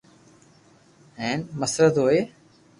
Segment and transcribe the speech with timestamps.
[1.27, 2.19] ۽ مسرت هئي